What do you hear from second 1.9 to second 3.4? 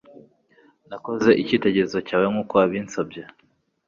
cyawe nkuko wabitsabye